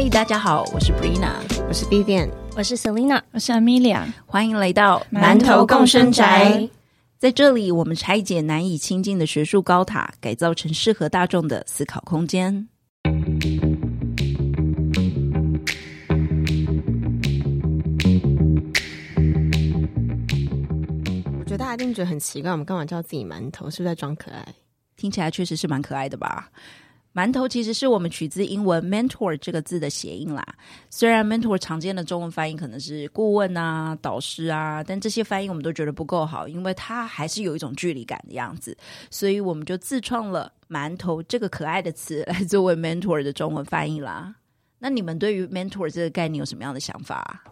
[0.00, 1.32] 嗨，大家好，我是 Brina，
[1.66, 6.70] 我是 Vivian，我是 Selina，我是 Amelia，欢迎来到馒头共生宅。
[7.18, 12.68] 在这里，我们拆解难以亲近的学术高塔，改造成适合大众的思考空间。
[21.40, 23.68] 我觉得大家一定觉得很奇怪，我们干嘛叫自己馒头？
[23.68, 24.46] 是不是在装可爱？
[24.96, 26.48] 听起来确实是蛮可爱的吧？
[27.18, 30.46] 馒头其实是我们取自英文 mentor 这个字的谐音啦。
[30.88, 38.76] 虽然 mentor 常见的中文翻译可能是顾问啊、导师啊，但这些翻译我们都觉得不够好，因为它还是有一种距离感的样子。
[39.10, 44.32] 所以我们就自创了“馒头”这个可爱的词来作为 mentor 的中文翻译啦。
[44.78, 47.42] 那你们对于 mentor 这个概念有什么样的想法？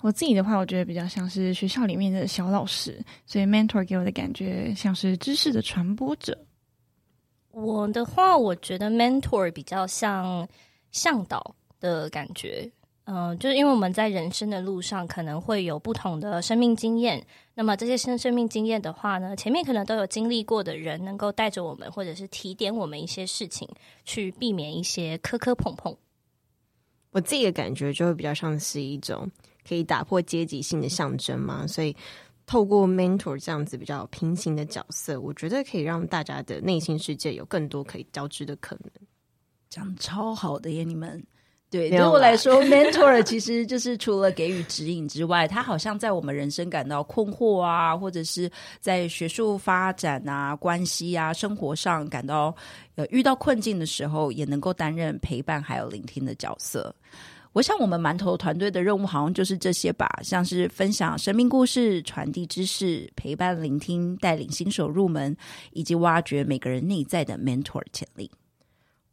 [0.00, 6.38] 我自己的话，我觉得比较像是学校里面的小老师，所以 mentor 给我的感觉像是知识的传播者。
[7.52, 10.48] 我的话，我觉得 mentor 比较像
[10.90, 12.70] 向导的感觉，
[13.04, 23.68] 嗯，就是因为我们在人生的路上可能会有不同的生命经验，那么这些生生命经验的话呢，前面可能都有经历过的人，能够带着我们，或者是提点我们一些事情，
[24.04, 25.94] 去避免一些磕磕碰碰。
[27.10, 29.30] 我自己的感觉就会比较像是一种
[29.68, 31.94] 可以打破阶级性的象征嘛，所以。
[32.52, 38.90] 透过 mentor 这样子比较平行的角色，我觉得可以让大家的内心世界有更多可以交织的可能。
[39.70, 41.24] 讲超好的耶，你们
[41.70, 48.50] 对对我来说，mentor 其实就是除了给予指引之外，他好像在我们人生感到困惑啊，或者是
[48.80, 52.54] 在学术发展啊、关系啊、生活上感到
[52.96, 56.94] 呃遇到困境的时候，也能够担任陪伴还有聆听的角色。
[57.52, 65.36] 我想，我们馒头团队的任务好像就是这些吧，像是分享生命故事、传递知识、陪伴、聆听、带领新手入门，
[65.72, 68.30] 以及挖掘每个人内在的 mentor 潜力。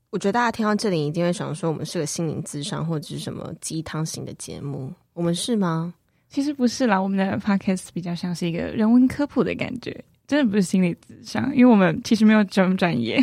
[0.10, 5.94] 我觉得大家听到这里一定会想说，我们是个心灵智商或者是什么鸡汤型的节目，我们是吗？
[6.30, 10.04] 其实不是啦，我们的 podcast 比较像是一个人文科普的感觉。
[10.28, 13.20] 真的不是心理智商，因为我们其实没有这么专业，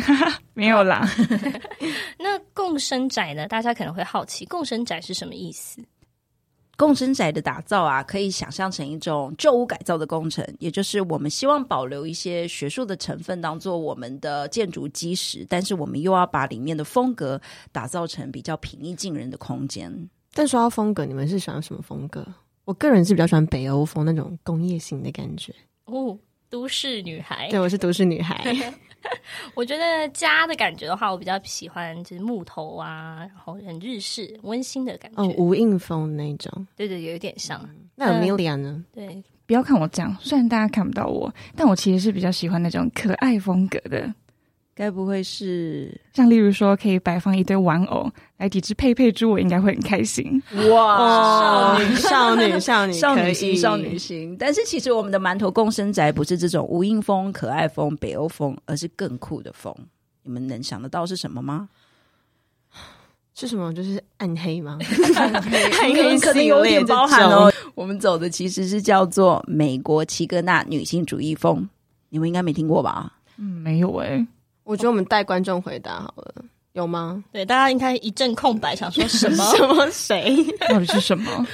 [0.57, 1.07] 没有啦。
[2.17, 3.47] 那共生宅呢？
[3.47, 5.79] 大家可能会好奇，共生宅是什么意思？
[6.75, 17.39] 共生宅的打造啊，可以想象成一种旧屋改造的工程，也就是我们希望保留一些学术的成分，当做我们的建筑基石，但是我们又要把里面的风格
[17.71, 20.09] 打造成比较平易近人的空间。
[20.33, 22.25] 但说到风格，你们是喜欢什么风格？
[22.65, 25.53] 我个人是比较喜欢北欧风那种工业型的感觉
[25.85, 26.17] 哦。
[26.49, 28.43] 都市女孩， 对，我是都市女孩。
[29.53, 35.21] 我觉得家的感觉的话，我比较喜欢就是木头啊，然后很日式、温馨的感觉。
[35.23, 37.67] 哦，无印风那种，对对，有一点像。
[37.95, 38.83] 那 Amelia 呢？
[38.93, 44.13] 对，不要看我这样，虽然大家看不到我，但我其实是比较喜欢那种可爱风格的。
[44.77, 48.07] 该不会是像例如说，可以摆放一堆玩偶
[48.37, 50.39] 来抵制佩佩猪，我应该会很开心。
[50.71, 54.37] 哇，少女少女 少女少女心少女心。
[54.37, 59.75] 但是其实我们的馒头共生宅不是这种无印风、可爱风、北欧风，而是更酷的风。
[60.21, 61.67] 你们能想得到是什么吗？
[63.33, 63.73] 是什么？
[63.73, 64.77] 就是暗黑吗？
[65.17, 67.51] 暗黑可能有点包含哦。
[67.73, 71.67] 我们走的其实是叫做美国齐格纳女性主义风，
[72.09, 73.13] 你们应该没听过吧？
[73.37, 74.25] 嗯，没有哎。
[74.67, 77.23] 我觉得我们带观众回答好了，有吗？
[77.31, 79.43] 对，大家应该一阵空白，想说什么？
[79.55, 79.89] 什么？
[79.91, 80.45] 谁？
[80.67, 81.47] 到底是什么？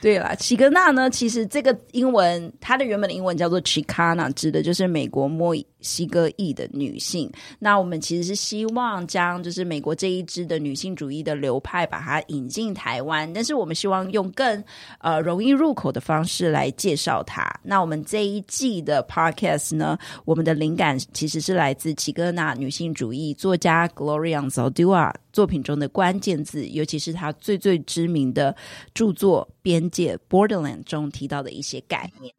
[0.00, 1.10] 对啦，齐格纳呢？
[1.10, 5.54] 其实这个英文，它的原本的英文叫做 Chicana，指的就是美国墨
[5.86, 7.30] 西哥裔的女性。
[7.58, 13.32] 那我们其实是希望将就是美国这一支的女性主义的流派，把它引进台湾。
[13.32, 14.62] 但是我们希望用更
[14.98, 17.48] 呃容易入口的方式来介绍它。
[17.62, 28.54] 那我们这一季的 Podcast 呢，我们的灵感其实是来自齐格纳女性主义作家 Gloria Zaldua 作品中的关键字，尤其是她最最知名的
[28.92, 29.48] 著作。
[29.62, 32.32] 边界 （borderland） 中提到的一些概念，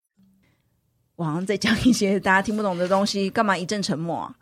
[1.17, 4.33] 我好像在讲一些大家听不懂的东西，干嘛一阵沉默？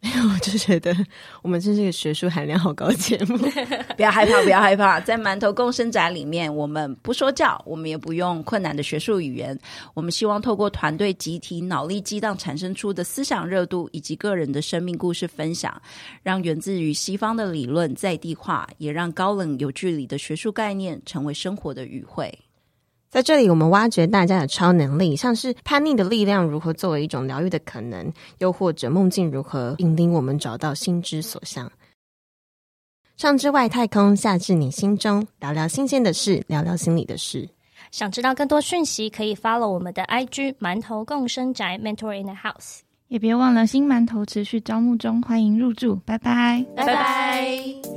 [0.00, 0.94] 没有，我就觉得
[1.42, 3.36] 我们这是个学术含量好高的节目，
[3.96, 5.00] 不要害怕，不要害怕。
[5.00, 9.58] 在馒头共生宅里面，我们不说教，我们也不用困难的学术语言，
[9.94, 15.82] 我们希望透过团队集体脑力激荡产生出的思想热度，以及个人的生命故事分享，
[16.22, 22.32] 让源自于西方的理论在地化，也让高冷有距离的学术概念成为生活的语汇。
[23.10, 31.70] 在这里，我们挖掘大家的超能力，像是叛逆的力量如何作为一种疗愈的可能，又或者梦境如何引领我们找到心之所向。
[33.16, 37.48] 上至外太空，下至你心中，聊聊新鲜的事，聊聊心里的事。
[37.90, 47.87] 想知道更多讯息，可以 follow 我们的 IG 馒头共生宅 Mentor in the House，也别忘了新馒头持续招募中，欢迎入住，拜拜，拜拜。